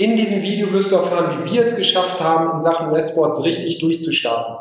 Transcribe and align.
In 0.00 0.14
diesem 0.14 0.42
Video 0.42 0.72
wirst 0.72 0.92
du 0.92 0.94
erfahren, 0.94 1.42
wie 1.42 1.54
wir 1.54 1.62
es 1.62 1.74
geschafft 1.74 2.20
haben, 2.20 2.52
in 2.52 2.60
Sachen 2.60 2.92
US-Sports 2.92 3.42
richtig 3.42 3.80
durchzustarten. 3.80 4.54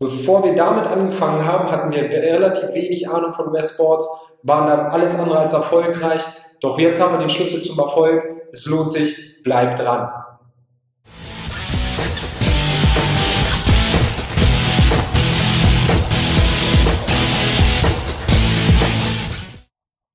Bevor 0.00 0.42
wir 0.42 0.56
damit 0.56 0.88
angefangen 0.88 1.46
haben, 1.46 1.70
hatten 1.70 1.92
wir 1.92 2.10
relativ 2.10 2.74
wenig 2.74 3.08
Ahnung 3.08 3.32
von 3.32 3.52
US-Sports, 3.52 4.32
waren 4.42 4.66
da 4.66 4.88
alles 4.88 5.16
andere 5.16 5.38
als 5.38 5.52
erfolgreich. 5.52 6.24
Doch 6.60 6.76
jetzt 6.80 7.00
haben 7.00 7.12
wir 7.12 7.20
den 7.20 7.28
Schlüssel 7.28 7.62
zum 7.62 7.78
Erfolg. 7.78 8.20
Es 8.50 8.66
lohnt 8.66 8.90
sich, 8.90 9.44
bleib 9.44 9.76
dran. 9.76 10.10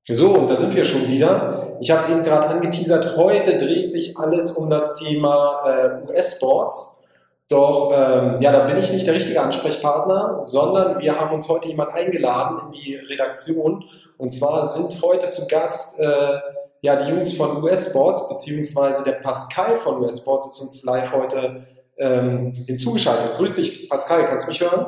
So, 0.08 0.36
und 0.36 0.52
da 0.52 0.56
sind 0.56 0.76
wir 0.76 0.86
schon 0.86 1.08
wieder. 1.08 1.78
Ich 1.80 1.90
habe 1.90 2.02
es 2.02 2.10
eben 2.10 2.24
gerade 2.24 2.48
angeteasert. 2.48 3.18
Heute 3.18 3.58
dreht 3.58 3.90
sich 3.90 4.16
alles 4.18 4.52
um 4.52 4.70
das 4.70 4.96
Thema 4.96 5.64
äh, 5.66 6.08
US-Sports. 6.08 7.12
Doch 7.50 7.92
ähm, 7.92 8.40
ja, 8.40 8.52
da 8.52 8.66
bin 8.66 8.78
ich 8.78 8.92
nicht 8.92 9.08
der 9.08 9.16
richtige 9.16 9.42
Ansprechpartner, 9.42 10.38
sondern 10.42 11.00
wir 11.00 11.20
haben 11.20 11.34
uns 11.34 11.50
heute 11.50 11.70
jemand 11.70 11.92
eingeladen 11.94 12.60
in 12.66 12.72
die 12.72 12.96
Redaktion. 12.96 13.86
Und 14.18 14.32
zwar 14.32 14.66
sind 14.66 15.02
heute 15.02 15.30
zu 15.30 15.48
Gast 15.48 16.00
äh, 16.00 16.40
ja 16.82 16.96
die 16.96 17.10
Jungs 17.10 17.34
von 17.34 17.64
US 17.64 17.90
Sports, 17.90 18.30
beziehungsweise 18.30 19.04
der 19.04 19.14
Pascal 19.14 19.80
von 19.80 20.02
US 20.02 20.22
Sports 20.22 20.48
ist 20.48 20.62
uns 20.62 20.84
live 20.86 21.12
heute 21.14 21.66
ähm, 21.98 22.54
hinzugeschaltet. 22.54 23.38
Grüß 23.38 23.56
dich, 23.56 23.90
Pascal, 23.90 24.26
kannst 24.26 24.46
du 24.46 24.50
mich 24.50 24.62
hören? 24.62 24.86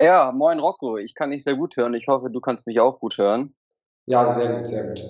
Ja, 0.00 0.32
moin 0.32 0.58
Rocco, 0.58 0.96
ich 0.96 1.14
kann 1.14 1.30
dich 1.30 1.44
sehr 1.44 1.56
gut 1.56 1.76
hören. 1.76 1.92
Ich 1.94 2.08
hoffe, 2.08 2.30
du 2.30 2.40
kannst 2.40 2.66
mich 2.66 2.80
auch 2.80 3.00
gut 3.00 3.18
hören. 3.18 3.54
Ja, 4.06 4.28
sehr 4.28 4.52
gut, 4.52 4.66
sehr 4.66 4.84
gut. 4.84 5.02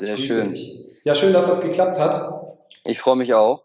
Sehr 0.00 0.16
schön. 0.16 0.50
Dich. 0.50 0.98
Ja, 1.04 1.14
schön, 1.14 1.32
dass 1.32 1.46
das 1.46 1.60
geklappt 1.60 1.98
hat. 1.98 2.58
Ich 2.84 2.98
freue 2.98 3.16
mich 3.16 3.34
auch. 3.34 3.62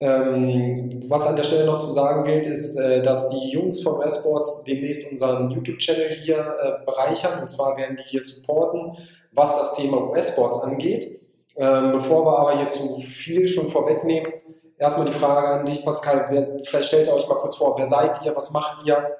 Ähm, 0.00 1.00
was 1.08 1.26
an 1.26 1.34
der 1.34 1.42
Stelle 1.42 1.66
noch 1.66 1.78
zu 1.78 1.90
sagen 1.90 2.22
gilt, 2.24 2.46
ist, 2.46 2.76
äh, 2.78 3.02
dass 3.02 3.30
die 3.30 3.50
Jungs 3.50 3.82
von 3.82 4.00
Esports 4.02 4.62
demnächst 4.62 5.10
unseren 5.10 5.50
YouTube-Channel 5.50 6.10
hier 6.10 6.38
äh, 6.38 6.84
bereichern. 6.86 7.40
Und 7.40 7.48
zwar 7.48 7.76
werden 7.76 7.96
die 7.96 8.04
hier 8.04 8.22
supporten, 8.22 8.96
was 9.32 9.58
das 9.58 9.74
Thema 9.74 10.08
US-Sports 10.08 10.60
angeht. 10.60 11.20
Ähm, 11.56 11.90
bevor 11.92 12.24
wir 12.24 12.38
aber 12.38 12.58
hier 12.58 12.70
zu 12.70 13.00
viel 13.00 13.48
schon 13.48 13.68
vorwegnehmen, 13.68 14.32
erstmal 14.78 15.08
die 15.08 15.12
Frage 15.12 15.48
an 15.48 15.66
dich, 15.66 15.84
Pascal. 15.84 16.26
Wer, 16.30 16.60
vielleicht 16.64 16.88
stellt 16.88 17.08
ihr 17.08 17.14
euch 17.14 17.28
mal 17.28 17.40
kurz 17.40 17.56
vor, 17.56 17.76
wer 17.76 17.86
seid 17.86 18.24
ihr, 18.24 18.36
was 18.36 18.52
macht 18.52 18.86
ihr, 18.86 19.16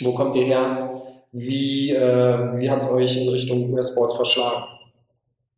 wo 0.00 0.14
kommt 0.14 0.34
ihr 0.36 0.44
her? 0.44 0.97
Wie, 1.32 1.90
äh, 1.90 2.56
wie 2.56 2.70
hat 2.70 2.80
es 2.80 2.90
euch 2.90 3.16
in 3.20 3.28
Richtung 3.28 3.72
US-Sports 3.72 4.14
verschlagen? 4.14 4.64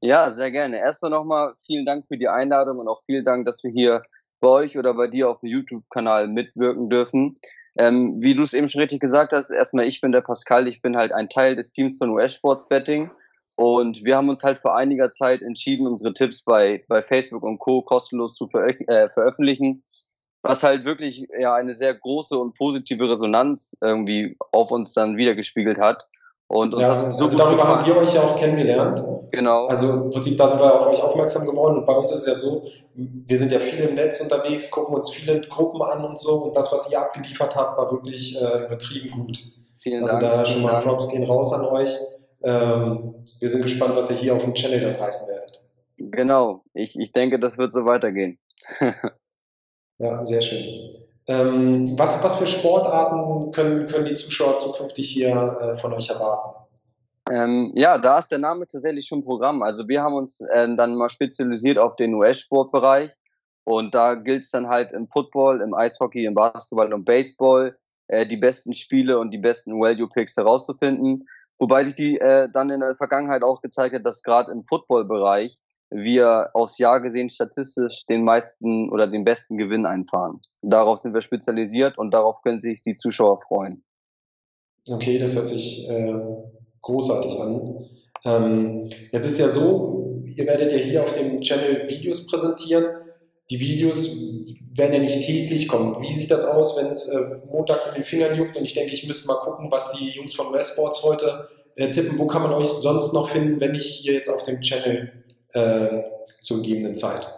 Ja, 0.01 0.31
sehr 0.31 0.51
gerne. 0.51 0.79
Erstmal 0.79 1.11
nochmal 1.11 1.53
vielen 1.67 1.85
Dank 1.85 2.07
für 2.09 2.17
die 2.17 2.29
Einladung 2.29 2.79
und 2.79 2.89
auch 2.89 3.03
vielen 3.05 3.25
Dank, 3.25 3.47
dass 3.47 3.63
wir 3.63 3.71
hier 3.71 4.03
bei 4.41 4.48
euch 4.48 4.79
oder 4.79 4.95
bei 4.95 5.07
dir 5.07 5.29
auf 5.29 5.41
dem 5.41 5.51
YouTube-Kanal 5.51 6.29
mitwirken 6.29 6.89
dürfen. 6.89 7.35
Ähm, 7.79 8.17
wie 8.21 8.35
du 8.35 8.43
es 8.43 8.53
eben 8.53 8.69
schon 8.69 8.81
richtig 8.81 9.01
gesagt 9.01 9.33
hast, 9.33 9.51
erstmal 9.51 9.87
ich 9.87 10.01
bin 10.01 10.13
der 10.13 10.23
Pascal, 10.23 10.67
ich 10.67 10.83
bin 10.83 10.97
halt 10.97 11.13
ein 11.13 11.29
Teil 11.29 11.55
des 11.55 11.73
Teams 11.73 11.98
von 11.98 12.11
US 12.11 12.35
Sports 12.35 12.69
Betting 12.69 13.11
und 13.55 14.03
wir 14.05 14.17
haben 14.17 14.29
uns 14.29 14.43
halt 14.43 14.59
vor 14.59 14.75
einiger 14.75 15.13
Zeit 15.13 15.43
entschieden, 15.43 15.87
unsere 15.87 16.13
Tipps 16.15 16.45
bei, 16.45 16.85
bei 16.89 17.03
Facebook 17.03 17.43
und 17.43 17.59
Co. 17.59 17.83
kostenlos 17.83 18.35
zu 18.35 18.48
verö 18.48 18.73
äh, 18.89 19.09
veröffentlichen 19.11 19.85
was 20.42 20.62
halt 20.62 20.84
wirklich 20.84 21.27
ja 21.38 21.55
eine 21.55 21.72
sehr 21.72 21.94
große 21.94 22.36
und 22.38 22.56
positive 22.56 23.08
Resonanz 23.08 23.77
irgendwie 23.83 24.36
auf 24.52 24.70
uns 24.70 24.92
dann 24.92 25.16
wiedergespiegelt 25.16 25.78
hat. 25.78 26.06
Und 26.48 26.74
uns 26.74 26.83
ja, 26.83 26.88
hat 26.88 27.12
so 27.12 27.24
also 27.24 27.38
darüber 27.38 27.62
haben 27.62 27.86
wir 27.86 27.96
euch 27.96 28.12
ja 28.12 28.22
auch 28.22 28.36
kennengelernt. 28.36 29.00
Genau. 29.30 29.66
Also 29.66 30.06
im 30.06 30.11
Prinzip, 30.11 30.36
da 30.36 30.48
sind 30.48 30.58
wir 30.58 30.80
auf 30.80 30.88
euch 30.88 31.00
aufmerksam 31.00 31.46
geworden. 31.46 31.78
Und 31.78 31.86
bei 31.86 31.94
uns 31.94 32.11
ist 32.11 32.22
es 32.22 32.27
ja 32.27 32.34
so, 32.34 32.64
wir 32.94 33.38
sind 33.38 33.52
ja 33.52 33.61
viel 33.61 33.84
im 33.84 33.94
Netz 33.94 34.20
unterwegs, 34.20 34.68
gucken 34.68 34.96
uns 34.96 35.11
viele 35.11 35.42
Gruppen 35.42 35.80
an 35.80 36.05
und 36.05 36.18
so. 36.18 36.46
Und 36.46 36.56
das, 36.56 36.72
was 36.72 36.91
ihr 36.91 36.98
abgeliefert 36.98 37.55
habt, 37.55 37.78
war 37.78 37.88
wirklich 37.92 38.36
äh, 38.42 38.64
übertrieben 38.64 39.11
gut. 39.11 39.38
Vielen 39.77 40.02
also 40.02 40.18
Dank. 40.18 40.24
Also 40.24 40.36
da 40.38 40.44
schon 40.44 40.62
mal 40.62 40.80
Props 40.80 41.08
gehen 41.08 41.23
raus 41.23 41.52
an 41.52 41.67
euch. 41.67 41.96
Ähm, 42.42 43.14
wir 43.39 43.50
sind 43.50 43.62
gespannt, 43.62 43.95
was 43.95 44.11
ihr 44.11 44.17
hier 44.17 44.34
auf 44.34 44.42
dem 44.42 44.55
Channel 44.55 44.80
dann 44.80 44.96
reißen 44.96 45.29
werdet. 45.29 45.62
Genau. 45.98 46.64
Ich, 46.74 46.98
ich 46.98 47.12
denke, 47.12 47.39
das 47.39 47.58
wird 47.58 47.73
so 47.73 47.84
weitergehen. 47.84 48.40
Ja, 50.00 50.24
sehr 50.24 50.40
schön. 50.40 50.96
Ähm, 51.28 51.98
was, 51.98 52.24
was 52.24 52.36
für 52.36 52.46
Sportarten 52.46 53.52
können, 53.52 53.86
können 53.86 54.06
die 54.06 54.14
Zuschauer 54.14 54.56
zukünftig 54.56 55.11
hier 55.11 55.28
äh, 55.61 55.74
von 55.77 55.92
euch 55.92 56.08
erwarten? 56.08 56.56
Ähm, 57.30 57.72
ja, 57.77 57.98
da 57.98 58.18
ist 58.18 58.28
der 58.28 58.38
Name 58.38 58.66
tatsächlich 58.66 59.06
schon 59.06 59.22
Programm. 59.22 59.62
Also 59.62 59.86
wir 59.86 60.02
haben 60.02 60.14
uns 60.14 60.40
äh, 60.40 60.74
dann 60.74 60.94
mal 60.94 61.11
spezialisiert 61.11 61.78
auf 61.78 61.96
den 61.96 62.14
US-Sportbereich 62.14 63.12
und 63.64 63.94
da 63.94 64.14
gilt 64.14 64.44
es 64.44 64.50
dann 64.50 64.68
halt 64.68 64.90
im 64.92 65.06
Football, 65.06 65.61
im 65.61 65.74
Eishockey, 65.74 66.24
im 66.24 66.34
Basketball 66.34 66.92
und 66.94 67.05
Baseball 67.05 67.77
äh, 68.08 68.27
die 68.27 68.38
besten 68.38 68.72
Spiele 68.72 69.18
und 69.18 69.32
die 69.32 69.38
besten 69.38 69.78
Value-Picks 69.78 70.38
herauszufinden. 70.38 71.28
Wobei 71.58 71.84
sich 71.84 71.94
die 71.94 72.18
äh, 72.18 72.48
dann 72.50 72.70
in 72.70 72.80
der 72.80 72.96
Vergangenheit 72.96 73.42
auch 73.42 73.61
gezeigt 73.61 73.94
hat, 73.94 74.06
dass 74.06 74.22
gerade 74.22 74.50
im 74.50 74.64
Football-Bereich 74.64 75.58
wir 75.90 76.51
aufs 76.55 76.78
Jahr 76.78 77.01
gesehen 77.01 77.28
statistisch 77.28 78.06
den 78.06 78.24
meisten 78.24 78.90
oder 78.90 79.06
den 79.06 79.24
besten 79.24 79.58
Gewinn 79.58 79.86
einfahren. 79.86 80.40
Darauf 80.62 80.98
sind 80.98 81.14
wir 81.14 81.20
spezialisiert 81.20 81.98
und 81.98 82.12
darauf 82.14 82.42
können 82.42 82.61
sich 82.61 82.80
die 82.83 82.95
Zuschauer 82.95 83.40
freuen. 83.40 83.84
Okay, 84.89 85.18
das 85.18 85.34
hört 85.34 85.46
sich 85.46 85.89
äh, 85.89 86.14
großartig 86.80 87.40
an. 87.40 87.86
Ähm, 88.24 88.90
jetzt 89.12 89.27
ist 89.27 89.39
ja 89.39 89.48
so, 89.48 90.23
ihr 90.24 90.46
werdet 90.46 90.73
ja 90.73 90.79
hier 90.79 91.02
auf 91.02 91.12
dem 91.12 91.40
Channel 91.40 91.89
Videos 91.89 92.27
präsentieren. 92.29 92.86
Die 93.50 93.61
Videos 93.61 94.46
werden 94.74 94.95
ja 94.95 95.00
nicht 95.00 95.27
täglich 95.27 95.68
kommen. 95.68 96.02
Wie 96.02 96.12
sieht 96.12 96.30
das 96.30 96.45
aus, 96.45 96.77
wenn 96.79 96.86
es 96.86 97.08
äh, 97.08 97.40
montags 97.50 97.89
in 97.89 97.95
den 97.95 98.05
Fingern 98.05 98.36
juckt? 98.36 98.56
Und 98.56 98.62
ich 98.62 98.74
denke, 98.74 98.95
ich 98.95 99.06
müsste 99.06 99.29
mal 99.29 99.40
gucken, 99.40 99.70
was 99.70 99.92
die 99.92 100.11
Jungs 100.11 100.34
von 100.34 100.52
West 100.52 100.74
Sports 100.74 101.02
heute 101.02 101.48
äh, 101.77 101.90
tippen. 101.90 102.18
Wo 102.18 102.27
kann 102.27 102.42
man 102.42 102.52
euch 102.52 102.68
sonst 102.68 103.12
noch 103.12 103.29
finden, 103.30 103.61
wenn 103.61 103.74
ich 103.74 103.86
hier 103.86 104.14
jetzt 104.14 104.29
auf 104.29 104.42
dem 104.45 104.61
Channel 104.61 105.20
äh, 105.55 106.02
zur 106.40 106.58
gegebenen 106.58 106.96
Zeit. 106.96 107.28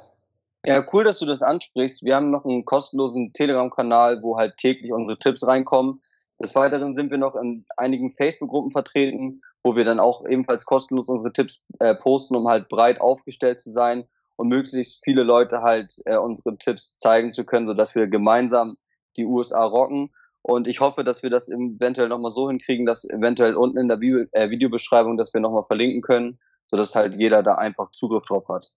Ja, 0.64 0.84
cool, 0.92 1.02
dass 1.02 1.18
du 1.18 1.26
das 1.26 1.42
ansprichst. 1.42 2.04
Wir 2.04 2.14
haben 2.14 2.30
noch 2.30 2.44
einen 2.44 2.64
kostenlosen 2.64 3.32
Telegram-Kanal, 3.32 4.22
wo 4.22 4.38
halt 4.38 4.56
täglich 4.56 4.92
unsere 4.92 5.18
Tipps 5.18 5.44
reinkommen. 5.44 6.00
Des 6.40 6.54
Weiteren 6.54 6.94
sind 6.94 7.10
wir 7.10 7.18
noch 7.18 7.34
in 7.34 7.64
einigen 7.76 8.10
Facebook-Gruppen 8.10 8.70
vertreten, 8.70 9.42
wo 9.64 9.74
wir 9.74 9.84
dann 9.84 9.98
auch 9.98 10.24
ebenfalls 10.26 10.64
kostenlos 10.64 11.08
unsere 11.08 11.32
Tipps 11.32 11.64
äh, 11.80 11.94
posten, 11.94 12.36
um 12.36 12.48
halt 12.48 12.68
breit 12.68 13.00
aufgestellt 13.00 13.58
zu 13.58 13.70
sein 13.70 14.04
und 14.36 14.48
möglichst 14.48 15.04
viele 15.04 15.24
Leute 15.24 15.62
halt 15.62 15.92
äh, 16.04 16.16
unsere 16.16 16.56
Tipps 16.56 16.98
zeigen 16.98 17.32
zu 17.32 17.44
können, 17.44 17.66
sodass 17.66 17.94
wir 17.94 18.06
gemeinsam 18.06 18.76
die 19.16 19.24
USA 19.24 19.64
rocken. 19.64 20.10
Und 20.42 20.66
ich 20.66 20.80
hoffe, 20.80 21.04
dass 21.04 21.22
wir 21.22 21.30
das 21.30 21.48
eventuell 21.48 22.08
nochmal 22.08 22.30
so 22.30 22.48
hinkriegen, 22.48 22.86
dass 22.86 23.08
eventuell 23.08 23.54
unten 23.54 23.78
in 23.78 23.88
der 23.88 24.00
Video, 24.00 24.24
äh, 24.32 24.50
Videobeschreibung, 24.50 25.16
dass 25.16 25.32
wir 25.34 25.40
nochmal 25.40 25.64
verlinken 25.66 26.02
können, 26.02 26.38
sodass 26.66 26.94
halt 26.94 27.14
jeder 27.14 27.42
da 27.42 27.52
einfach 27.52 27.90
Zugriff 27.90 28.24
drauf 28.26 28.48
hat. 28.48 28.72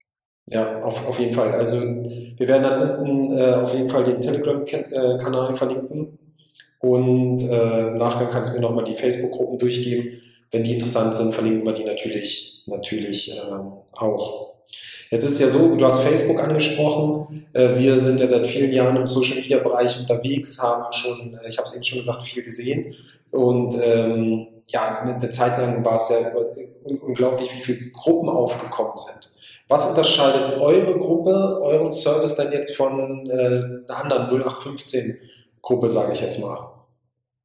Ja, 0.48 0.84
auf, 0.84 1.08
auf 1.08 1.20
jeden 1.20 1.34
Fall. 1.34 1.54
Also 1.54 1.78
wir 1.78 2.48
werden 2.48 2.64
dann 2.64 3.00
unten 3.00 3.38
äh, 3.38 3.54
auf 3.56 3.74
jeden 3.74 3.90
Fall 3.90 4.04
den 4.04 4.22
Telegram-Kanal 4.22 5.56
verlinken 5.56 6.20
und 6.80 7.42
äh, 7.42 7.88
im 7.88 7.98
Nachgang 7.98 8.30
kannst 8.30 8.52
du 8.52 8.56
mir 8.56 8.62
nochmal 8.62 8.84
die 8.84 8.96
Facebook-Gruppen 8.96 9.58
durchgeben. 9.58 10.22
Wenn 10.52 10.64
die 10.64 10.74
interessant 10.74 11.16
sind, 11.16 11.34
verlinken 11.34 11.66
wir 11.66 11.74
die 11.74 11.84
natürlich, 11.84 12.64
natürlich 12.68 13.36
äh, 13.36 13.52
auch. 13.98 14.56
Jetzt 15.10 15.26
ist 15.26 15.40
ja 15.40 15.48
so, 15.48 15.76
du 15.76 15.86
hast 15.86 16.02
Facebook 16.02 16.40
angesprochen. 16.40 17.48
Äh, 17.54 17.80
wir 17.80 17.98
sind 17.98 18.20
ja 18.20 18.28
seit 18.28 18.46
vielen 18.46 18.72
Jahren 18.72 18.96
im 18.96 19.08
Social 19.08 19.36
Media 19.36 19.60
Bereich 19.60 20.00
unterwegs, 20.00 20.62
haben 20.62 20.92
schon, 20.94 21.40
äh, 21.42 21.48
ich 21.48 21.58
habe 21.58 21.68
es 21.68 21.76
eben 21.76 21.84
schon 21.84 22.00
gesagt, 22.00 22.22
viel 22.22 22.44
gesehen. 22.44 22.94
Und 23.32 23.76
ähm, 23.84 24.48
ja, 24.68 25.00
eine 25.02 25.30
Zeit 25.30 25.58
lang 25.60 25.84
war 25.86 25.96
es 25.96 26.10
ja 26.10 26.18
unglaublich, 27.02 27.54
wie 27.54 27.62
viele 27.62 27.92
Gruppen 27.92 28.30
aufgekommen 28.30 28.98
sind. 28.98 29.34
Was 29.68 29.90
unterscheidet 29.90 30.60
eure 30.60 30.98
Gruppe, 30.98 31.60
euren 31.62 31.92
Service 31.92 32.36
dann 32.36 32.52
jetzt 32.52 32.76
von 32.76 33.28
äh, 33.28 33.84
einer 33.88 34.04
anderen 34.04 34.42
0815-Gruppe, 34.42 35.90
sage 35.90 36.14
ich 36.14 36.22
jetzt 36.22 36.40
mal? 36.40 36.58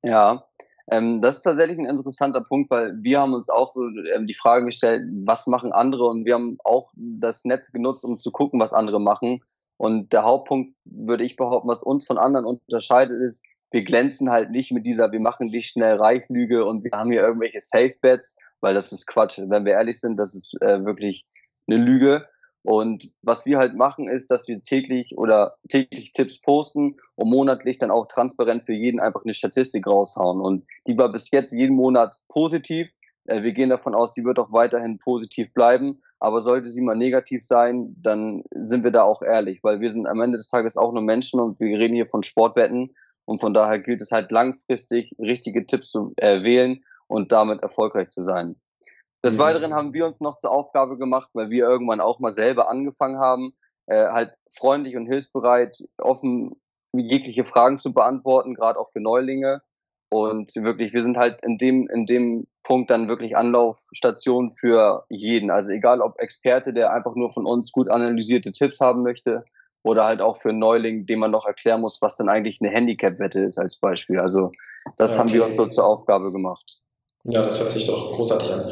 Ja, 0.02 0.44
ähm, 0.90 1.20
das 1.20 1.38
ist 1.38 1.42
tatsächlich 1.42 1.78
ein 1.78 1.86
interessanter 1.86 2.42
Punkt, 2.42 2.70
weil 2.70 2.94
wir 3.00 3.20
haben 3.20 3.32
uns 3.32 3.48
auch 3.48 3.70
so 3.70 3.86
ähm, 4.14 4.26
die 4.26 4.34
Frage 4.34 4.66
gestellt, 4.66 5.02
was 5.24 5.46
machen 5.46 5.72
andere? 5.72 6.04
Und 6.06 6.24
wir 6.24 6.34
haben 6.34 6.58
auch 6.64 6.92
das 6.94 7.44
Netz 7.44 7.72
genutzt, 7.72 8.04
um 8.04 8.18
zu 8.18 8.32
gucken, 8.32 8.60
was 8.60 8.72
andere 8.72 9.00
machen. 9.00 9.42
Und 9.78 10.12
der 10.12 10.24
Hauptpunkt, 10.24 10.74
würde 10.84 11.24
ich 11.24 11.36
behaupten, 11.36 11.68
was 11.68 11.82
uns 11.82 12.06
von 12.06 12.18
anderen 12.18 12.44
unterscheidet, 12.44 13.18
ist, 13.22 13.46
wir 13.70 13.84
glänzen 13.84 14.30
halt 14.30 14.50
nicht 14.50 14.72
mit 14.72 14.86
dieser, 14.86 15.12
wir 15.12 15.20
machen 15.20 15.48
dich 15.48 15.66
schnell 15.66 15.96
reich 15.96 16.28
Lüge 16.28 16.64
und 16.64 16.84
wir 16.84 16.90
haben 16.92 17.10
hier 17.10 17.22
irgendwelche 17.22 17.60
Safe 17.60 17.94
Bets, 18.00 18.38
weil 18.60 18.74
das 18.74 18.92
ist 18.92 19.06
Quatsch. 19.06 19.40
Wenn 19.46 19.64
wir 19.64 19.72
ehrlich 19.72 20.00
sind, 20.00 20.18
das 20.18 20.34
ist 20.34 20.54
äh, 20.60 20.84
wirklich 20.84 21.26
eine 21.68 21.82
Lüge. 21.82 22.26
Und 22.62 23.10
was 23.22 23.46
wir 23.46 23.58
halt 23.58 23.74
machen, 23.74 24.06
ist, 24.08 24.30
dass 24.30 24.46
wir 24.46 24.60
täglich 24.60 25.16
oder 25.16 25.56
täglich 25.68 26.12
Tipps 26.12 26.42
posten 26.42 26.96
und 27.14 27.30
monatlich 27.30 27.78
dann 27.78 27.90
auch 27.90 28.06
transparent 28.06 28.64
für 28.64 28.74
jeden 28.74 29.00
einfach 29.00 29.24
eine 29.24 29.32
Statistik 29.32 29.86
raushauen. 29.86 30.40
Und 30.40 30.66
die 30.86 30.98
war 30.98 31.10
bis 31.10 31.30
jetzt 31.30 31.52
jeden 31.52 31.76
Monat 31.76 32.16
positiv. 32.28 32.92
Äh, 33.26 33.42
wir 33.42 33.52
gehen 33.52 33.70
davon 33.70 33.94
aus, 33.94 34.12
sie 34.12 34.24
wird 34.24 34.38
auch 34.38 34.52
weiterhin 34.52 34.98
positiv 34.98 35.54
bleiben. 35.54 36.00
Aber 36.18 36.42
sollte 36.42 36.68
sie 36.68 36.82
mal 36.82 36.96
negativ 36.96 37.46
sein, 37.46 37.96
dann 38.02 38.42
sind 38.50 38.84
wir 38.84 38.90
da 38.90 39.04
auch 39.04 39.22
ehrlich, 39.22 39.60
weil 39.62 39.80
wir 39.80 39.88
sind 39.88 40.06
am 40.06 40.20
Ende 40.20 40.36
des 40.36 40.50
Tages 40.50 40.76
auch 40.76 40.92
nur 40.92 41.02
Menschen 41.02 41.40
und 41.40 41.58
wir 41.60 41.78
reden 41.78 41.94
hier 41.94 42.06
von 42.06 42.22
Sportwetten. 42.22 42.94
Und 43.30 43.38
von 43.38 43.54
daher 43.54 43.78
gilt 43.78 44.00
es 44.00 44.10
halt 44.10 44.32
langfristig, 44.32 45.14
richtige 45.20 45.64
Tipps 45.64 45.90
zu 45.90 46.12
äh, 46.16 46.42
wählen 46.42 46.82
und 47.06 47.30
damit 47.30 47.62
erfolgreich 47.62 48.08
zu 48.08 48.22
sein. 48.22 48.60
Des 49.22 49.36
mhm. 49.36 49.38
Weiteren 49.38 49.72
haben 49.72 49.94
wir 49.94 50.04
uns 50.04 50.20
noch 50.20 50.36
zur 50.36 50.50
Aufgabe 50.50 50.98
gemacht, 50.98 51.30
weil 51.32 51.48
wir 51.48 51.68
irgendwann 51.68 52.00
auch 52.00 52.18
mal 52.18 52.32
selber 52.32 52.68
angefangen 52.68 53.20
haben, 53.20 53.52
äh, 53.86 54.08
halt 54.08 54.34
freundlich 54.52 54.96
und 54.96 55.06
hilfsbereit, 55.06 55.76
offen 56.02 56.60
jegliche 56.92 57.44
Fragen 57.44 57.78
zu 57.78 57.94
beantworten, 57.94 58.54
gerade 58.54 58.80
auch 58.80 58.90
für 58.90 59.00
Neulinge. 59.00 59.60
Und 60.12 60.52
wirklich, 60.56 60.92
wir 60.92 61.02
sind 61.02 61.16
halt 61.16 61.40
in 61.44 61.56
dem, 61.56 61.88
in 61.88 62.06
dem 62.06 62.48
Punkt 62.64 62.90
dann 62.90 63.06
wirklich 63.06 63.36
Anlaufstation 63.36 64.50
für 64.50 65.04
jeden. 65.08 65.52
Also 65.52 65.70
egal 65.70 66.00
ob 66.00 66.18
Experte, 66.18 66.74
der 66.74 66.92
einfach 66.92 67.14
nur 67.14 67.32
von 67.32 67.46
uns 67.46 67.70
gut 67.70 67.88
analysierte 67.88 68.50
Tipps 68.50 68.80
haben 68.80 69.04
möchte, 69.04 69.44
oder 69.82 70.04
halt 70.04 70.20
auch 70.20 70.36
für 70.36 70.50
einen 70.50 70.58
Neuling, 70.58 71.06
dem 71.06 71.20
man 71.20 71.30
noch 71.30 71.46
erklären 71.46 71.80
muss, 71.80 72.00
was 72.02 72.16
denn 72.16 72.28
eigentlich 72.28 72.58
eine 72.60 72.70
Handicap-Wette 72.70 73.40
ist 73.40 73.58
als 73.58 73.78
Beispiel. 73.78 74.20
Also 74.20 74.52
das 74.96 75.12
okay. 75.12 75.20
haben 75.20 75.32
wir 75.32 75.44
uns 75.46 75.56
so 75.56 75.66
zur 75.66 75.86
Aufgabe 75.86 76.32
gemacht. 76.32 76.78
Ja, 77.24 77.42
das 77.42 77.58
hört 77.58 77.70
sich 77.70 77.86
doch 77.86 78.14
großartig 78.14 78.52
an. 78.52 78.70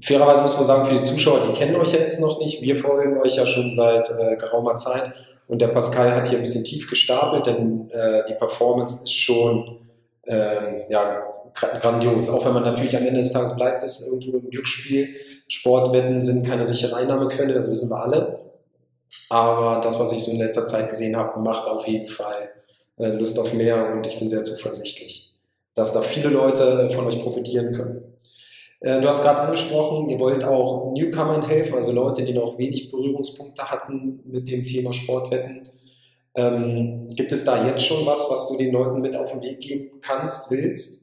Fairerweise 0.00 0.42
muss 0.42 0.56
man 0.56 0.66
sagen, 0.66 0.84
für 0.86 0.94
die 0.94 1.02
Zuschauer, 1.02 1.46
die 1.48 1.52
kennen 1.52 1.76
euch 1.76 1.92
ja 1.92 1.98
jetzt 1.98 2.20
noch 2.20 2.40
nicht. 2.40 2.62
Wir 2.62 2.76
folgen 2.76 3.20
euch 3.20 3.36
ja 3.36 3.46
schon 3.46 3.70
seit 3.70 4.08
äh, 4.10 4.36
geraumer 4.36 4.76
Zeit. 4.76 5.12
Und 5.48 5.60
der 5.60 5.68
Pascal 5.68 6.14
hat 6.14 6.28
hier 6.28 6.38
ein 6.38 6.44
bisschen 6.44 6.64
tief 6.64 6.88
gestapelt, 6.88 7.46
denn 7.46 7.90
äh, 7.90 8.22
die 8.28 8.34
Performance 8.34 9.02
ist 9.02 9.12
schon 9.12 9.78
ähm, 10.26 10.82
ja, 10.88 11.24
grandios. 11.54 12.30
Auch 12.30 12.46
wenn 12.46 12.54
man 12.54 12.62
natürlich 12.62 12.96
am 12.96 13.04
Ende 13.04 13.20
des 13.20 13.32
Tages 13.32 13.56
bleibt, 13.56 13.82
ist 13.82 14.06
irgendwo 14.06 14.38
ein 14.38 14.50
Glücksspiel. 14.50 15.08
Sportwetten 15.48 16.22
sind 16.22 16.46
keine 16.46 16.64
sichere 16.64 16.96
Einnahmequelle, 16.96 17.52
das 17.52 17.68
wissen 17.70 17.90
wir 17.90 18.00
alle. 18.00 18.38
Aber 19.28 19.80
das, 19.80 19.98
was 19.98 20.12
ich 20.12 20.22
so 20.22 20.32
in 20.32 20.38
letzter 20.38 20.66
Zeit 20.66 20.88
gesehen 20.88 21.16
habe, 21.16 21.40
macht 21.40 21.68
auf 21.68 21.86
jeden 21.86 22.08
Fall 22.08 22.50
äh, 22.98 23.08
Lust 23.08 23.38
auf 23.38 23.52
mehr 23.52 23.92
und 23.92 24.06
ich 24.06 24.18
bin 24.18 24.28
sehr 24.28 24.44
zuversichtlich, 24.44 25.32
dass 25.74 25.92
da 25.92 26.00
viele 26.00 26.28
Leute 26.28 26.90
von 26.90 27.06
euch 27.06 27.20
profitieren 27.20 27.72
können. 27.74 28.10
Äh, 28.80 29.00
du 29.00 29.08
hast 29.08 29.22
gerade 29.22 29.40
angesprochen, 29.40 30.08
ihr 30.08 30.18
wollt 30.18 30.44
auch 30.44 30.92
Newcomern 30.92 31.46
helfen, 31.46 31.74
also 31.74 31.92
Leute, 31.92 32.24
die 32.24 32.32
noch 32.32 32.58
wenig 32.58 32.90
Berührungspunkte 32.90 33.70
hatten 33.70 34.20
mit 34.24 34.50
dem 34.50 34.64
Thema 34.64 34.92
Sportwetten. 34.92 35.68
Ähm, 36.34 37.06
gibt 37.16 37.32
es 37.32 37.44
da 37.44 37.66
jetzt 37.66 37.84
schon 37.84 38.06
was, 38.06 38.30
was 38.30 38.48
du 38.48 38.56
den 38.56 38.72
Leuten 38.72 39.00
mit 39.00 39.16
auf 39.16 39.32
den 39.32 39.42
Weg 39.42 39.60
geben 39.60 40.00
kannst, 40.00 40.50
willst? 40.50 40.99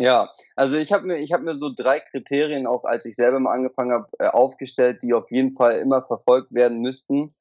Ja, 0.00 0.32
also 0.56 0.76
ich 0.78 0.92
habe 0.92 1.06
mir, 1.06 1.18
ich 1.18 1.34
habe 1.34 1.44
mir 1.44 1.52
so 1.52 1.70
drei 1.76 2.00
Kriterien 2.00 2.66
auch, 2.66 2.84
als 2.84 3.04
ich 3.04 3.14
selber 3.16 3.38
mal 3.38 3.52
angefangen 3.52 3.92
habe, 3.92 4.08
äh, 4.18 4.28
aufgestellt, 4.28 5.02
die 5.02 5.12
auf 5.12 5.30
jeden 5.30 5.52
Fall 5.52 5.78
immer 5.78 6.02
verfolgt 6.02 6.54
werden 6.54 6.80
müssten. 6.80 7.34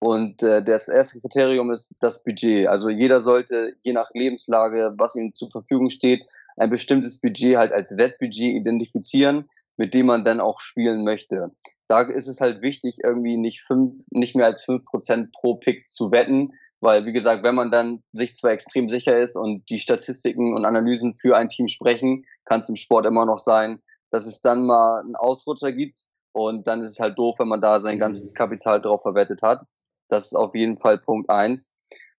Und 0.00 0.42
äh, 0.42 0.60
das 0.64 0.88
erste 0.88 1.20
Kriterium 1.20 1.70
ist 1.70 1.98
das 2.00 2.24
Budget. 2.24 2.66
Also 2.66 2.90
jeder 2.90 3.20
sollte 3.20 3.74
je 3.84 3.92
nach 3.92 4.10
Lebenslage, 4.12 4.92
was 4.96 5.14
ihm 5.14 5.34
zur 5.34 5.52
Verfügung 5.52 5.88
steht, 5.88 6.22
ein 6.56 6.70
bestimmtes 6.70 7.20
Budget 7.20 7.56
halt 7.56 7.70
als 7.70 7.96
Wettbudget 7.96 8.56
identifizieren, 8.56 9.48
mit 9.76 9.94
dem 9.94 10.06
man 10.06 10.24
dann 10.24 10.40
auch 10.40 10.58
spielen 10.58 11.04
möchte. 11.04 11.52
Da 11.86 12.00
ist 12.00 12.26
es 12.26 12.40
halt 12.40 12.60
wichtig, 12.60 12.96
irgendwie 13.04 13.36
nicht 13.36 13.62
fünf, 13.62 14.02
nicht 14.10 14.34
mehr 14.34 14.46
als 14.46 14.64
fünf 14.64 14.84
Prozent 14.84 15.30
pro 15.30 15.54
Pick 15.54 15.88
zu 15.88 16.10
wetten, 16.10 16.54
weil, 16.80 17.04
wie 17.04 17.12
gesagt, 17.12 17.42
wenn 17.42 17.54
man 17.54 17.70
dann 17.70 18.02
sich 18.12 18.34
zwar 18.34 18.52
extrem 18.52 18.88
sicher 18.88 19.18
ist 19.18 19.36
und 19.36 19.68
die 19.68 19.78
Statistiken 19.78 20.54
und 20.54 20.64
Analysen 20.64 21.14
für 21.14 21.36
ein 21.36 21.48
Team 21.48 21.68
sprechen, 21.68 22.24
kann 22.44 22.60
es 22.60 22.68
im 22.68 22.76
Sport 22.76 23.06
immer 23.06 23.26
noch 23.26 23.38
sein, 23.38 23.80
dass 24.10 24.26
es 24.26 24.40
dann 24.40 24.64
mal 24.64 25.00
einen 25.00 25.16
Ausrutscher 25.16 25.72
gibt. 25.72 26.06
Und 26.32 26.66
dann 26.66 26.82
ist 26.82 26.92
es 26.92 27.00
halt 27.00 27.18
doof, 27.18 27.36
wenn 27.38 27.48
man 27.48 27.60
da 27.60 27.80
sein 27.80 27.96
mhm. 27.96 28.00
ganzes 28.00 28.34
Kapital 28.34 28.80
drauf 28.80 29.02
verwettet 29.02 29.42
hat. 29.42 29.64
Das 30.08 30.26
ist 30.26 30.34
auf 30.34 30.54
jeden 30.54 30.76
Fall 30.76 30.98
Punkt 30.98 31.28
eins. 31.28 31.78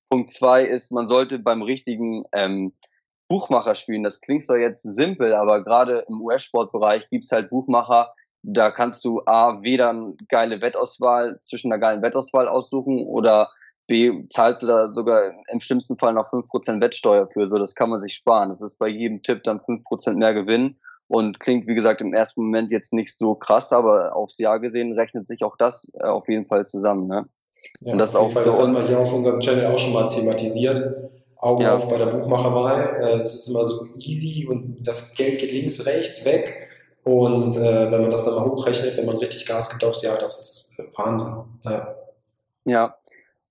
Punkt 0.10 0.30
zwei 0.30 0.64
ist, 0.64 0.92
man 0.92 1.08
sollte 1.08 1.40
beim 1.40 1.62
richtigen 1.62 2.24
ähm, 2.34 2.74
Buchmacher 3.30 3.76
spielen. 3.76 4.04
Das 4.04 4.22
klingt 4.22 4.44
zwar 4.44 4.58
jetzt 4.58 4.84
simpel, 4.84 5.34
aber 5.34 5.64
gerade 5.64 6.06
im 6.10 6.22
US-Sportbereich 6.22 7.10
gibt's 7.10 7.32
halt 7.32 7.50
Buchmacher, 7.50 8.14
da 8.44 8.72
kannst 8.72 9.06
du 9.06 9.22
A, 9.26 9.62
weder 9.62 9.90
eine 9.92 10.16
geile 10.28 10.62
Wettauswahl 10.62 11.40
zwischen 11.42 11.72
einer 11.72 11.80
geilen 11.80 12.02
Wettauswahl 12.02 12.48
aussuchen 12.48 13.06
oder 13.06 13.50
B, 13.88 14.26
zahlst 14.30 14.64
du 14.64 14.68
da 14.68 14.94
sogar 14.94 15.32
im 15.52 15.60
schlimmsten 15.60 15.98
Fall 15.98 16.14
noch 16.14 16.32
5% 16.32 16.82
Wettsteuer 16.82 17.28
für, 17.32 17.46
so 17.46 17.58
das 17.58 17.76
kann 17.76 17.90
man 17.90 18.00
sich 18.00 18.14
sparen. 18.14 18.50
Das 18.50 18.62
ist 18.62 18.78
bei 18.80 18.88
jedem 18.88 19.22
Tipp 19.22 19.44
dann 19.44 19.60
5% 19.60 20.16
mehr 20.16 20.34
Gewinn 20.34 20.78
und 21.08 21.40
klingt, 21.40 21.68
wie 21.68 21.76
gesagt, 21.76 22.00
im 22.00 22.14
ersten 22.14 22.42
Moment 22.42 22.72
jetzt 22.72 22.94
nicht 22.94 23.18
so 23.18 23.36
krass, 23.36 23.74
aber 23.74 24.16
aufs 24.16 24.38
Jahr 24.38 24.60
gesehen 24.60 24.94
rechnet 24.94 25.28
sich 25.28 25.44
auch 25.44 25.58
das 25.58 25.92
äh, 26.00 26.04
auf 26.04 26.30
jeden 26.30 26.46
Fall 26.46 26.66
zusammen. 26.66 27.08
Ne? 27.08 27.26
Ja, 27.82 27.94
und 27.94 28.00
das 28.00 28.16
auf 28.16 28.28
auch 28.28 28.32
Fall, 28.32 28.46
das 28.46 28.60
haben 28.62 28.74
wir 28.74 28.82
hier 28.82 29.00
auf 29.00 29.12
unserem 29.12 29.40
Channel 29.42 29.68
auch 29.68 29.78
schon 29.78 29.94
mal 29.94 30.10
thematisiert. 30.10 30.82
Augen 31.38 31.64
ja. 31.64 31.76
auf 31.76 31.88
bei 31.90 31.98
der 31.98 32.06
Buchmacherwahl. 32.06 32.98
Äh, 33.02 33.22
es 33.22 33.36
ist 33.36 33.50
immer 33.50 33.66
so 33.66 33.86
easy 33.98 34.48
und 34.48 34.78
das 34.84 35.16
Geld 35.16 35.40
geht 35.40 35.52
links, 35.52 35.86
rechts 35.86 36.24
weg. 36.24 36.70
Und 37.04 37.58
äh, 37.58 37.92
wenn 37.92 38.02
man 38.02 38.12
das 38.12 38.24
dann 38.24 38.36
mal 38.36 38.46
hochrechnet, 38.46 38.96
wenn 38.96 39.08
man 39.08 39.18
richtig 39.18 39.46
Gas 39.46 39.70
gibt 39.70 39.84
aufs 39.84 40.04
Jahr, 40.04 40.18
das 40.20 40.40
ist 40.40 40.92
Wahnsinn. 40.96 41.28
Ja. 41.66 41.96
ja, 42.64 42.96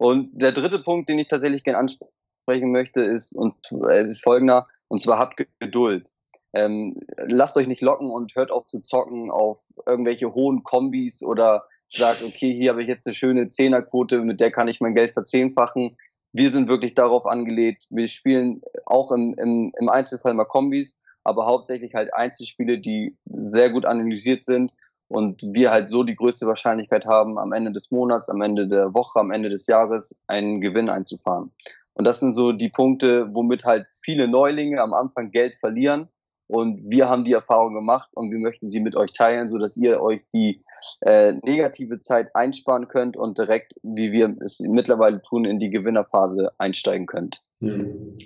und 0.00 0.30
der 0.32 0.52
dritte 0.52 0.78
Punkt, 0.78 1.10
den 1.10 1.18
ich 1.18 1.26
tatsächlich 1.26 1.62
gerne 1.62 1.78
ansprechen 1.78 2.72
möchte, 2.72 3.02
ist, 3.02 3.36
und 3.36 3.54
es 3.90 4.08
ist 4.08 4.24
folgender, 4.24 4.66
und 4.88 5.02
zwar 5.02 5.18
habt 5.18 5.38
Geduld. 5.58 6.10
Ähm, 6.54 6.96
lasst 7.26 7.58
euch 7.58 7.66
nicht 7.66 7.82
locken 7.82 8.08
und 8.08 8.34
hört 8.34 8.50
auf 8.50 8.64
zu 8.64 8.80
zocken 8.80 9.30
auf 9.30 9.60
irgendwelche 9.84 10.32
hohen 10.32 10.62
Kombis 10.62 11.22
oder 11.22 11.64
sagt, 11.90 12.22
okay, 12.22 12.50
hier 12.50 12.70
habe 12.70 12.80
ich 12.80 12.88
jetzt 12.88 13.06
eine 13.06 13.14
schöne 13.14 13.50
Zehnerquote, 13.50 14.22
mit 14.22 14.40
der 14.40 14.50
kann 14.50 14.68
ich 14.68 14.80
mein 14.80 14.94
Geld 14.94 15.12
verzehnfachen. 15.12 15.98
Wir 16.32 16.48
sind 16.48 16.70
wirklich 16.70 16.94
darauf 16.94 17.26
angelegt. 17.26 17.86
Wir 17.90 18.08
spielen 18.08 18.62
auch 18.86 19.12
im, 19.12 19.34
im, 19.34 19.70
im 19.78 19.88
Einzelfall 19.90 20.32
mal 20.32 20.46
Kombis, 20.46 21.04
aber 21.24 21.44
hauptsächlich 21.44 21.92
halt 21.92 22.14
Einzelspiele, 22.14 22.78
die 22.78 23.18
sehr 23.26 23.68
gut 23.68 23.84
analysiert 23.84 24.44
sind 24.44 24.72
und 25.10 25.42
wir 25.52 25.72
halt 25.72 25.88
so 25.88 26.04
die 26.04 26.14
größte 26.14 26.46
Wahrscheinlichkeit 26.46 27.04
haben, 27.04 27.36
am 27.36 27.52
Ende 27.52 27.72
des 27.72 27.90
Monats, 27.90 28.30
am 28.30 28.40
Ende 28.42 28.68
der 28.68 28.94
Woche, 28.94 29.18
am 29.18 29.32
Ende 29.32 29.50
des 29.50 29.66
Jahres 29.66 30.22
einen 30.28 30.60
Gewinn 30.60 30.88
einzufahren. 30.88 31.50
Und 31.94 32.06
das 32.06 32.20
sind 32.20 32.32
so 32.32 32.52
die 32.52 32.68
Punkte, 32.68 33.28
womit 33.34 33.64
halt 33.64 33.86
viele 33.90 34.28
Neulinge 34.28 34.80
am 34.80 34.94
Anfang 34.94 35.32
Geld 35.32 35.56
verlieren. 35.56 36.08
Und 36.46 36.80
wir 36.88 37.08
haben 37.08 37.24
die 37.24 37.32
Erfahrung 37.32 37.74
gemacht 37.74 38.10
und 38.14 38.30
wir 38.30 38.38
möchten 38.38 38.68
sie 38.68 38.80
mit 38.80 38.96
euch 38.96 39.12
teilen, 39.12 39.48
so 39.48 39.58
dass 39.58 39.76
ihr 39.76 40.00
euch 40.00 40.20
die 40.32 40.62
äh, 41.00 41.32
negative 41.44 41.98
Zeit 41.98 42.34
einsparen 42.34 42.86
könnt 42.86 43.16
und 43.16 43.36
direkt, 43.36 43.74
wie 43.82 44.12
wir 44.12 44.36
es 44.40 44.60
mittlerweile 44.60 45.20
tun, 45.22 45.44
in 45.44 45.58
die 45.58 45.70
Gewinnerphase 45.70 46.52
einsteigen 46.58 47.06
könnt. 47.06 47.42
Hm. 47.60 48.16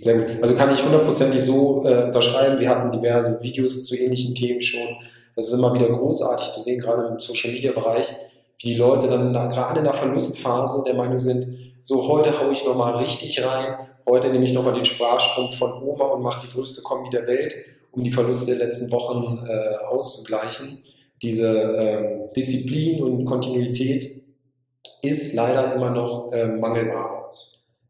Also 0.43 0.55
kann 0.55 0.73
ich 0.73 0.85
hundertprozentig 0.85 1.43
so 1.43 1.85
äh, 1.87 2.05
unterschreiben. 2.05 2.59
Wir 2.61 2.69
hatten 2.69 2.93
diverse 2.93 3.43
Videos 3.43 3.87
zu 3.87 3.97
ähnlichen 3.97 4.35
Themen 4.35 4.61
schon 4.61 4.97
das 5.37 5.49
ist 5.49 5.55
immer 5.55 5.75
wieder 5.75 5.89
großartig 5.89 6.51
zu 6.51 6.61
sehen, 6.61 6.81
gerade 6.81 7.09
im 7.09 7.21
Social 7.21 7.53
Media 7.53 7.73
Bereich, 7.73 8.09
wie 8.59 8.69
die 8.69 8.77
Leute 8.77 9.09
dann 9.09 9.33
da, 9.33 9.47
gerade 9.47 9.79
in 9.81 9.85
der 9.85 9.95
Verlustphase 9.95 10.85
der 10.87 10.95
Meinung 10.95 11.19
sind, 11.19 11.75
so 11.83 12.09
heute 12.09 12.41
haue 12.41 12.53
ich 12.53 12.65
nochmal 12.65 12.97
richtig 12.97 13.45
rein, 13.45 13.77
heute 14.09 14.29
nehme 14.31 14.45
ich 14.45 14.53
nochmal 14.53 14.75
den 14.75 14.85
Sprachstrumpf 14.85 15.59
von 15.59 15.83
Oma 15.83 16.07
und 16.07 16.23
mache 16.23 16.47
die 16.47 16.53
größte 16.53 16.83
Kombi 16.83 17.11
der 17.11 17.27
Welt, 17.27 17.55
um 17.93 18.03
die 18.03 18.11
Verluste 18.13 18.57
der 18.57 18.67
letzten 18.67 18.91
Wochen 18.91 19.39
äh, 19.47 19.85
auszugleichen. 19.85 20.83
Diese 21.23 21.49
ähm, 21.49 22.31
Disziplin 22.35 23.03
und 23.03 23.25
Kontinuität 23.25 24.23
ist 25.03 25.35
leider 25.35 25.75
immer 25.75 25.91
noch 25.91 26.33
äh, 26.33 26.47
Mangelware. 26.49 27.25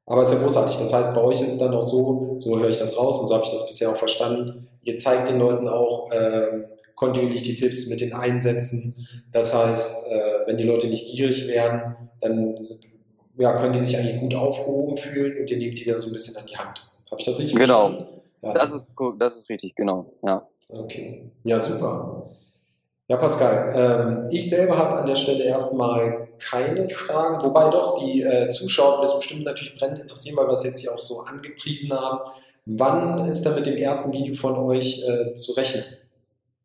Aber 0.07 0.23
es 0.23 0.31
ist 0.31 0.39
ja 0.39 0.45
großartig. 0.45 0.77
Das 0.77 0.93
heißt, 0.93 1.15
bei 1.15 1.23
euch 1.23 1.41
ist 1.41 1.55
es 1.55 1.59
dann 1.59 1.75
auch 1.75 1.83
so, 1.83 2.37
so 2.39 2.59
höre 2.59 2.69
ich 2.69 2.77
das 2.77 2.99
raus 2.99 3.21
und 3.21 3.29
so 3.29 3.35
habe 3.35 3.45
ich 3.45 3.51
das 3.51 3.67
bisher 3.67 3.91
auch 3.91 3.97
verstanden. 3.97 4.69
Ihr 4.83 4.99
zeigt 4.99 5.29
den 5.29 5.39
Leuten 5.39 5.67
auch, 5.67 6.11
äh, 6.11 6.65
kontinuierlich 6.95 7.43
die 7.43 7.57
Tipps 7.57 7.89
mit 7.89 8.01
den 8.01 8.13
Einsätzen. 8.13 9.07
Das 9.33 9.55
heißt, 9.55 10.07
äh, 10.11 10.47
wenn 10.47 10.57
die 10.57 10.65
Leute 10.65 10.87
nicht 10.87 11.11
gierig 11.11 11.49
werden, 11.49 11.97
dann 12.21 12.55
ja, 13.37 13.53
können 13.57 13.73
die 13.73 13.81
sich 13.81 13.97
eigentlich 13.97 14.21
gut 14.21 14.35
aufgehoben 14.35 14.97
fühlen 14.97 15.41
und 15.41 15.51
ihr 15.51 15.57
nehmt 15.57 15.79
die 15.79 15.85
dann 15.85 15.99
so 15.99 16.09
ein 16.09 16.13
bisschen 16.13 16.37
an 16.37 16.47
die 16.47 16.57
Hand. 16.57 16.81
Habe 17.11 17.21
ich 17.21 17.27
das 17.27 17.39
richtig 17.39 17.57
genau. 17.57 17.89
verstanden? 17.89 18.21
Genau. 18.41 18.53
Ja. 18.53 18.55
Das, 18.55 18.73
ist, 18.73 18.95
das 19.19 19.37
ist 19.39 19.49
richtig, 19.49 19.75
genau. 19.75 20.13
Ja. 20.23 20.47
Okay. 20.69 21.31
Ja, 21.45 21.59
super. 21.59 22.31
Ja, 23.07 23.19
Pascal, 23.19 23.75
ähm, 23.77 24.29
ich 24.31 24.49
selber 24.49 24.79
habe 24.79 24.97
an 24.97 25.07
der 25.07 25.17
Stelle 25.17 25.45
erstmal 25.45 26.29
keine 26.39 26.89
Fragen, 26.89 27.45
wobei 27.45 27.69
doch 27.69 28.03
die 28.03 28.23
äh, 28.23 28.49
Zuschauer 28.49 29.03
das 29.03 29.19
bestimmt 29.19 29.45
natürlich 29.45 29.75
brennend 29.75 29.99
interessieren, 29.99 30.37
weil 30.39 30.47
wir 30.47 30.53
das 30.53 30.65
jetzt 30.65 30.81
hier 30.81 30.93
auch 30.93 31.01
so 31.01 31.21
angepriesen 31.21 31.93
haben. 31.93 32.31
Wann 32.65 33.19
ist 33.29 33.45
da 33.45 33.55
mit 33.55 33.67
dem 33.67 33.77
ersten 33.77 34.13
Video 34.13 34.35
von 34.35 34.57
euch 34.57 35.05
äh, 35.07 35.35
zu 35.35 35.53
rechnen? 35.53 35.85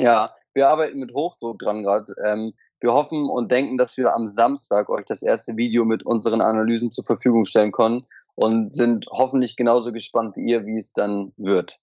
Ja, 0.01 0.34
wir 0.53 0.70
arbeiten 0.70 1.00
mit 1.00 1.13
Hochdruck 1.13 1.60
dran 1.60 1.84
gerade. 1.84 2.13
Ähm, 2.25 2.53
wir 2.79 2.94
hoffen 2.94 3.29
und 3.29 3.51
denken, 3.51 3.77
dass 3.77 3.98
wir 3.98 4.15
am 4.15 4.27
Samstag 4.27 4.89
euch 4.89 5.06
das 5.06 5.22
erste 5.22 5.58
Video 5.58 5.86
mit 5.86 6.06
unseren 6.06 6.41
Analysen 6.41 6.89
zur 6.91 7.03
Verfügung 7.03 7.46
stellen 7.46 7.72
können 7.72 8.06
und 8.36 8.74
sind 8.74 9.08
hoffentlich 9.12 9.56
genauso 9.58 9.91
gespannt 9.91 10.36
wie 10.38 10.50
ihr, 10.50 10.65
wie 10.65 10.77
es 10.77 10.94
dann 10.94 11.34
wird. 11.38 11.79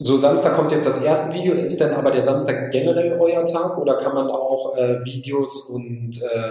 So, 0.00 0.16
Samstag 0.16 0.56
kommt 0.56 0.72
jetzt 0.72 0.86
das 0.86 1.02
erste 1.02 1.32
Video. 1.32 1.54
Ist 1.54 1.80
denn 1.80 1.94
aber 1.94 2.10
der 2.10 2.22
Samstag 2.22 2.70
generell 2.70 3.18
euer 3.18 3.46
Tag 3.46 3.78
oder 3.78 3.96
kann 3.96 4.14
man 4.14 4.28
auch 4.28 4.76
äh, 4.76 5.04
Videos 5.04 5.70
und 5.70 6.20
äh, 6.20 6.50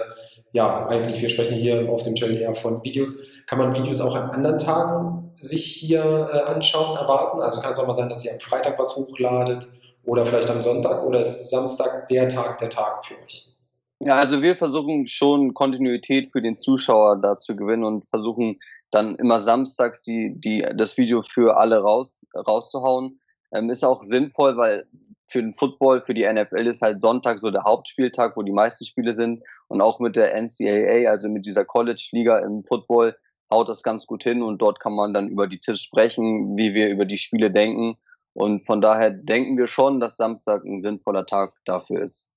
ja, 0.52 0.88
eigentlich, 0.88 1.22
wir 1.22 1.30
sprechen 1.30 1.56
hier 1.56 1.90
auf 1.90 2.04
dem 2.04 2.16
Channel 2.16 2.38
eher 2.38 2.54
von 2.54 2.82
Videos, 2.84 3.44
kann 3.48 3.60
man 3.60 3.76
Videos 3.76 4.00
auch 4.00 4.16
an 4.16 4.30
anderen 4.30 4.60
Tagen 4.60 5.32
sich 5.36 5.66
hier 5.66 6.30
äh, 6.32 6.50
anschauen, 6.50 6.98
erwarten? 6.98 7.42
Also 7.42 7.60
kann 7.60 7.72
es 7.72 7.80
auch 7.80 7.88
mal 7.88 7.94
sein, 7.94 8.08
dass 8.08 8.24
ihr 8.24 8.32
am 8.32 8.40
Freitag 8.40 8.80
was 8.80 8.96
hochladet 8.96 9.68
oder 10.08 10.26
vielleicht 10.26 10.50
am 10.50 10.64
Sonntag 10.64 11.04
oder 11.04 11.20
ist 11.20 11.50
Samstag 11.50 12.08
der 12.08 12.28
Tag 12.30 12.58
der 12.58 12.70
Tag 12.70 13.06
für 13.06 13.16
euch? 13.22 13.54
Ja, 14.00 14.20
also 14.20 14.42
wir 14.42 14.56
versuchen 14.56 15.08
schon 15.08 15.54
Kontinuität 15.54 16.32
für 16.32 16.42
den 16.42 16.58
Zuschauer 16.58 17.20
da 17.22 17.36
zu 17.36 17.56
gewinnen 17.56 17.84
und 17.84 18.08
versuchen 18.10 18.60
dann 18.90 19.16
immer 19.16 19.40
samstags 19.40 20.04
die, 20.04 20.34
die, 20.36 20.66
das 20.76 20.98
Video 20.98 21.24
für 21.24 21.58
alle 21.58 21.80
raus, 21.80 22.26
rauszuhauen. 22.36 23.20
Ähm, 23.54 23.70
ist 23.70 23.84
auch 23.84 24.04
sinnvoll, 24.04 24.56
weil 24.56 24.86
für 25.28 25.42
den 25.42 25.52
Football, 25.52 26.04
für 26.06 26.14
die 26.14 26.26
NFL 26.26 26.68
ist 26.68 26.82
halt 26.82 27.02
Sonntag 27.02 27.38
so 27.38 27.52
der 27.52 27.64
Hauptspieltag, 27.64 28.38
wo 28.38 28.44
die 28.44 28.52
meisten 28.54 28.86
Spiele 28.86 29.14
sind. 29.14 29.44
Und 29.68 29.82
auch 29.82 30.00
mit 30.00 30.16
der 30.16 30.34
NCAA, 30.42 31.10
also 31.10 31.28
mit 31.28 31.46
dieser 31.46 31.66
College-Liga 31.66 32.40
im 32.40 32.64
Football, 32.64 33.18
haut 33.52 33.68
das 33.68 33.84
ganz 33.84 34.06
gut 34.06 34.24
hin 34.24 34.42
und 34.42 34.60
dort 34.62 34.80
kann 34.80 34.94
man 34.94 35.14
dann 35.14 35.28
über 35.28 35.48
die 35.48 35.60
Tipps 35.60 35.82
sprechen, 35.82 36.56
wie 36.56 36.74
wir 36.74 36.90
über 36.90 37.06
die 37.06 37.18
Spiele 37.18 37.52
denken. 37.52 37.98
Und 38.38 38.64
von 38.68 38.82
daher 38.82 39.10
denken 39.10 39.58
wir 39.58 39.66
schon, 39.66 40.00
dass 40.00 40.16
Samstag 40.16 40.64
ein 40.64 40.80
sinnvoller 40.80 41.26
Tag 41.26 41.54
dafür 41.66 42.04
ist. 42.04 42.30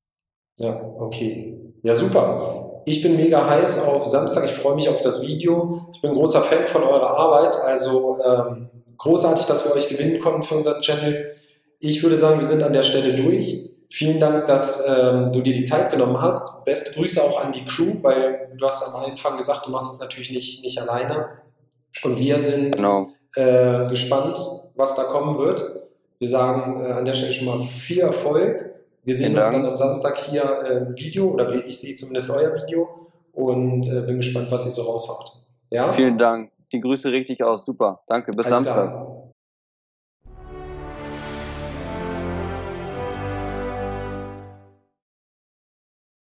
Ja, 0.58 0.74
okay. 0.96 1.60
Ja, 1.82 1.94
super. 1.94 2.82
Ich 2.86 3.02
bin 3.02 3.16
mega 3.16 3.46
heiß 3.46 3.84
auf 3.86 4.06
Samstag. 4.06 4.46
Ich 4.46 4.52
freue 4.52 4.76
mich 4.76 4.88
auf 4.88 5.02
das 5.02 5.20
Video. 5.26 5.90
Ich 5.92 6.00
bin 6.00 6.14
großer 6.14 6.40
Fan 6.40 6.66
von 6.68 6.84
eurer 6.84 7.18
Arbeit. 7.18 7.54
Also 7.54 8.18
ähm, 8.24 8.70
großartig, 8.96 9.44
dass 9.44 9.66
wir 9.66 9.74
euch 9.76 9.90
gewinnen 9.90 10.18
konnten 10.20 10.42
für 10.42 10.54
unseren 10.54 10.80
Channel. 10.80 11.34
Ich 11.80 12.02
würde 12.02 12.16
sagen, 12.16 12.38
wir 12.38 12.46
sind 12.46 12.62
an 12.62 12.72
der 12.72 12.82
Stelle 12.82 13.14
durch. 13.22 13.76
Vielen 13.90 14.18
Dank, 14.18 14.46
dass 14.46 14.88
ähm, 14.88 15.32
du 15.32 15.42
dir 15.42 15.52
die 15.52 15.64
Zeit 15.64 15.90
genommen 15.90 16.18
hast. 16.18 16.64
Beste 16.64 16.94
Grüße 16.94 17.22
auch 17.22 17.44
an 17.44 17.52
die 17.52 17.66
Crew, 17.66 17.98
weil 18.00 18.50
du 18.56 18.66
hast 18.66 18.88
am 18.88 19.04
Anfang 19.04 19.36
gesagt, 19.36 19.66
du 19.66 19.70
machst 19.70 19.92
es 19.92 20.00
natürlich 20.00 20.30
nicht, 20.30 20.64
nicht 20.64 20.80
alleine. 20.80 21.42
Und 22.02 22.18
wir 22.18 22.38
sind 22.38 22.74
genau. 22.74 23.08
äh, 23.34 23.86
gespannt, 23.86 24.38
was 24.76 24.94
da 24.94 25.02
kommen 25.02 25.38
wird. 25.38 25.89
Wir 26.20 26.28
sagen 26.28 26.80
äh, 26.80 26.92
an 26.92 27.04
der 27.04 27.14
Stelle 27.14 27.32
schon 27.32 27.46
mal 27.46 27.66
viel 27.66 27.98
Erfolg 27.98 28.70
wir 29.04 29.16
sehen 29.16 29.36
uns 29.36 29.50
dann 29.50 29.64
am 29.64 29.76
Samstag 29.76 30.18
hier 30.18 30.42
äh, 30.42 30.98
Video 30.98 31.30
oder 31.30 31.52
ich 31.54 31.78
sehe 31.78 31.94
zumindest 31.94 32.30
euer 32.30 32.54
Video 32.54 32.88
und 33.32 33.88
äh, 33.88 34.02
bin 34.06 34.16
gespannt, 34.16 34.48
was 34.50 34.66
ihr 34.66 34.72
so 34.72 34.82
raushaut. 34.82 35.46
Ja? 35.70 35.90
Vielen 35.90 36.18
Dank. 36.18 36.50
Die 36.72 36.80
Grüße 36.80 37.10
richtig 37.10 37.42
aus. 37.42 37.64
Super. 37.64 38.02
Danke. 38.06 38.30
Bis 38.32 38.46
Alles 38.46 38.58
Samstag. 38.58 38.90
Klar. 38.90 39.19